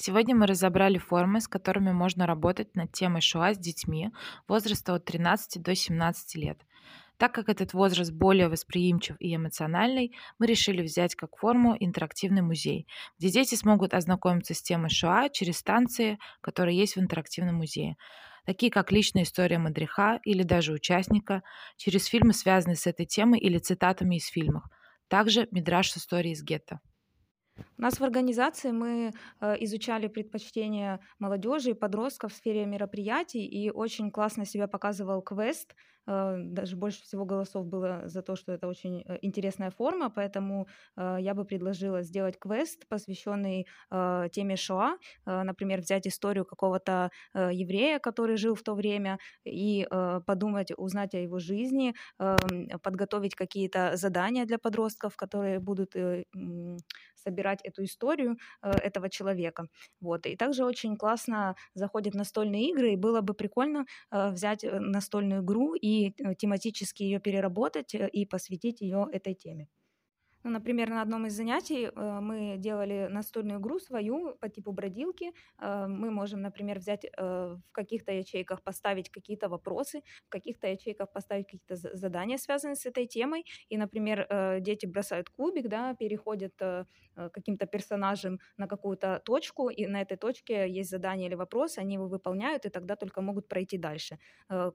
Сегодня 0.00 0.36
мы 0.36 0.46
разобрали 0.46 0.96
формы, 0.96 1.40
с 1.40 1.48
которыми 1.48 1.90
можно 1.90 2.24
работать 2.24 2.76
над 2.76 2.92
темой 2.92 3.20
ШОА 3.20 3.54
с 3.54 3.58
детьми 3.58 4.12
возраста 4.46 4.94
от 4.94 5.04
13 5.04 5.60
до 5.60 5.74
17 5.74 6.36
лет. 6.36 6.60
Так 7.16 7.34
как 7.34 7.48
этот 7.48 7.72
возраст 7.72 8.12
более 8.12 8.46
восприимчив 8.48 9.16
и 9.18 9.34
эмоциональный, 9.34 10.14
мы 10.38 10.46
решили 10.46 10.82
взять 10.82 11.16
как 11.16 11.36
форму 11.36 11.76
интерактивный 11.80 12.42
музей, 12.42 12.86
где 13.18 13.30
дети 13.30 13.56
смогут 13.56 13.92
ознакомиться 13.92 14.54
с 14.54 14.62
темой 14.62 14.88
ШОА 14.88 15.30
через 15.30 15.58
станции, 15.58 16.20
которые 16.42 16.78
есть 16.78 16.94
в 16.94 17.00
интерактивном 17.00 17.56
музее 17.56 17.96
такие 18.46 18.72
как 18.72 18.92
личная 18.92 19.24
история 19.24 19.58
мадриха 19.58 20.20
или 20.24 20.42
даже 20.42 20.72
участника, 20.72 21.42
через 21.76 22.06
фильмы, 22.06 22.32
связанные 22.32 22.76
с 22.76 22.86
этой 22.86 23.04
темой 23.04 23.40
или 23.40 23.58
цитатами 23.58 24.16
из 24.16 24.26
фильмов. 24.28 24.62
Также 25.08 25.48
мидраж 25.50 25.90
с 25.90 25.98
историей 25.98 26.32
из 26.32 26.42
гетто. 26.42 26.80
У 27.78 27.82
нас 27.82 28.00
в 28.00 28.04
организации 28.04 28.70
мы 28.70 29.12
э, 29.40 29.56
изучали 29.64 30.08
предпочтения 30.08 31.00
молодежи 31.18 31.70
и 31.70 31.74
подростков 31.74 32.32
в 32.32 32.36
сфере 32.36 32.66
мероприятий, 32.66 33.46
и 33.46 33.70
очень 33.70 34.10
классно 34.10 34.44
себя 34.44 34.68
показывал 34.68 35.22
квест 35.22 35.74
даже 36.38 36.76
больше 36.76 37.02
всего 37.02 37.24
голосов 37.24 37.66
было 37.66 38.02
за 38.08 38.22
то, 38.22 38.36
что 38.36 38.52
это 38.52 38.66
очень 38.68 39.02
э, 39.06 39.18
интересная 39.22 39.70
форма, 39.70 40.10
поэтому 40.10 40.66
э, 40.96 41.16
я 41.20 41.34
бы 41.34 41.44
предложила 41.44 42.02
сделать 42.02 42.38
квест, 42.38 42.86
посвященный 42.88 43.66
теме 44.32 44.56
Шоа, 44.56 44.96
например, 45.26 45.80
взять 45.80 46.06
историю 46.06 46.44
какого-то 46.44 47.10
еврея, 47.34 47.98
который 47.98 48.36
жил 48.36 48.54
в 48.54 48.62
то 48.62 48.74
время, 48.74 49.18
и 49.44 49.86
подумать, 50.26 50.72
узнать 50.76 51.14
о 51.14 51.18
его 51.18 51.38
жизни, 51.38 51.94
эм, 52.18 52.68
подготовить 52.82 53.34
какие-то 53.34 53.96
задания 53.96 54.44
для 54.46 54.58
подростков, 54.58 55.16
которые 55.16 55.58
будут 55.60 55.94
собирать 57.14 57.60
эту 57.64 57.84
историю 57.84 58.36
этого 58.62 59.10
человека. 59.10 59.66
Вот. 60.00 60.26
И 60.26 60.36
также 60.36 60.64
очень 60.64 60.96
классно 60.96 61.56
заходят 61.74 62.14
настольные 62.14 62.70
игры, 62.70 62.92
и 62.92 62.96
было 62.96 63.20
бы 63.20 63.34
прикольно 63.34 63.86
взять 64.10 64.64
настольную 64.64 65.42
игру 65.42 65.74
и 65.74 65.97
Э, 66.06 66.34
тематически 66.34 67.02
ее 67.02 67.20
переработать 67.20 67.94
э, 67.94 68.08
и 68.08 68.26
посвятить 68.26 68.80
ее 68.80 69.06
этой 69.12 69.34
теме. 69.34 69.68
Ну, 70.44 70.50
например, 70.50 70.88
на 70.90 71.02
одном 71.02 71.26
из 71.26 71.34
занятий 71.34 71.86
э, 71.86 72.20
мы 72.20 72.56
делали 72.58 73.08
настольную 73.10 73.58
игру 73.58 73.78
свою 73.80 74.36
по 74.40 74.48
типу 74.48 74.72
бродилки. 74.72 75.32
Э, 75.60 75.86
мы 75.88 76.10
можем, 76.10 76.42
например, 76.42 76.78
взять 76.78 77.04
э, 77.04 77.10
в 77.18 77.72
каких-то 77.72 78.12
ячейках 78.12 78.62
поставить 78.62 79.10
какие-то 79.10 79.48
вопросы, 79.48 80.02
в 80.26 80.30
каких-то 80.30 80.68
ячейках 80.68 81.12
поставить 81.12 81.46
какие-то 81.46 81.76
задания, 81.96 82.36
связанные 82.38 82.76
с 82.76 82.86
этой 82.86 83.06
темой. 83.06 83.44
И, 83.68 83.76
например, 83.76 84.26
дети 84.60 84.86
бросают 84.86 85.28
кубик, 85.28 85.68
да, 85.68 85.94
переходят 85.94 86.52
каким-то 87.32 87.66
персонажем 87.66 88.38
на 88.56 88.66
какую-то 88.66 89.20
точку, 89.24 89.70
и 89.70 89.86
на 89.86 90.00
этой 90.02 90.16
точке 90.16 90.68
есть 90.68 90.90
задание 90.90 91.28
или 91.28 91.34
вопрос, 91.34 91.78
они 91.78 91.94
его 91.94 92.06
выполняют, 92.06 92.64
и 92.64 92.68
тогда 92.68 92.96
только 92.96 93.20
могут 93.22 93.48
пройти 93.48 93.78
дальше. 93.78 94.18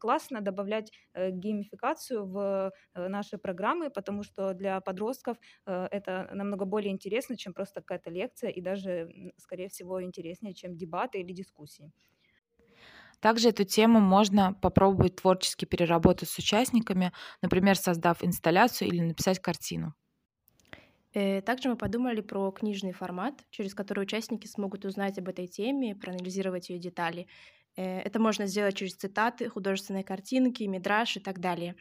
Классно 0.00 0.40
добавлять 0.40 0.92
геймификацию 1.14 2.26
в 2.26 2.72
наши 2.94 3.38
программы, 3.38 3.90
потому 3.90 4.22
что 4.22 4.54
для 4.54 4.80
подростков 4.80 5.36
это 5.66 6.28
намного 6.32 6.64
более 6.64 6.92
интересно, 6.92 7.36
чем 7.36 7.54
просто 7.54 7.80
какая-то 7.80 8.10
лекция, 8.10 8.50
и 8.50 8.60
даже, 8.60 9.32
скорее 9.36 9.68
всего, 9.68 10.02
интереснее, 10.02 10.54
чем 10.54 10.76
дебаты 10.76 11.20
или 11.20 11.32
дискуссии. 11.32 11.92
Также 13.22 13.50
эту 13.50 13.64
тему 13.64 14.00
можно 14.00 14.52
попробовать 14.52 15.16
творчески 15.16 15.64
переработать 15.64 16.28
с 16.28 16.38
участниками, 16.38 17.12
например, 17.40 17.76
создав 17.76 18.24
инсталляцию 18.24 18.88
или 18.88 19.00
написать 19.00 19.38
картину. 19.38 19.94
Э, 21.14 21.40
также 21.40 21.68
мы 21.68 21.76
подумали 21.76 22.20
про 22.20 22.50
книжный 22.50 22.92
формат, 22.92 23.34
через 23.50 23.74
который 23.74 24.02
участники 24.02 24.48
смогут 24.48 24.84
узнать 24.84 25.18
об 25.18 25.28
этой 25.28 25.46
теме, 25.46 25.94
проанализировать 25.94 26.70
ее 26.70 26.80
детали. 26.80 27.28
Э, 27.76 28.00
это 28.00 28.18
можно 28.18 28.46
сделать 28.46 28.76
через 28.76 28.94
цитаты, 28.94 29.48
художественные 29.48 30.04
картинки, 30.04 30.64
мидраж 30.64 31.16
и 31.16 31.20
так 31.20 31.38
далее. 31.38 31.76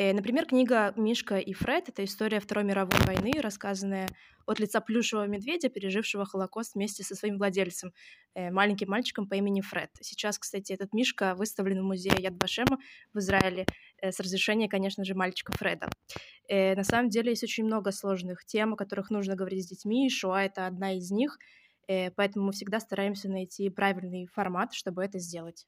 Э, 0.00 0.14
например, 0.14 0.46
книга 0.46 0.94
«Мишка 0.96 1.36
и 1.36 1.52
Фред»— 1.52 1.88
это 1.90 2.02
история 2.04 2.40
Второй 2.40 2.64
мировой 2.64 2.98
войны, 3.04 3.32
рассказанная 3.38 4.08
от 4.46 4.58
лица 4.58 4.80
плюшевого 4.80 5.26
медведя, 5.26 5.68
пережившего 5.68 6.24
Холокост 6.24 6.74
вместе 6.74 7.02
со 7.02 7.14
своим 7.14 7.36
владельцем, 7.36 7.92
э, 8.34 8.50
маленьким 8.50 8.88
мальчиком 8.88 9.28
по 9.28 9.34
имени 9.34 9.60
Фред. 9.60 9.90
Сейчас, 10.00 10.38
кстати, 10.38 10.72
этот 10.72 10.94
Мишка 10.94 11.34
выставлен 11.34 11.82
в 11.82 11.84
музее 11.84 12.14
Яд 12.18 12.32
Вашема 12.42 12.78
в 13.12 13.18
Израиле 13.18 13.66
с 14.00 14.18
разрешения, 14.20 14.70
конечно 14.70 15.04
же, 15.04 15.14
мальчика 15.14 15.52
Фреда. 15.52 15.90
На 16.48 16.84
самом 16.84 17.10
деле 17.10 17.32
есть 17.32 17.44
очень 17.44 17.66
много 17.66 17.92
сложных 17.92 18.46
тем, 18.46 18.72
о 18.72 18.76
которых 18.76 19.10
нужно 19.10 19.36
говорить 19.36 19.66
с 19.66 19.68
детьми, 19.68 20.06
и 20.06 20.10
Шоа— 20.10 20.44
это 20.46 20.66
одна 20.66 20.96
из 20.96 21.10
них— 21.10 21.38
Поэтому 22.16 22.46
мы 22.46 22.52
всегда 22.52 22.78
стараемся 22.78 23.28
найти 23.28 23.68
правильный 23.68 24.26
формат, 24.26 24.72
чтобы 24.72 25.04
это 25.04 25.18
сделать. 25.18 25.66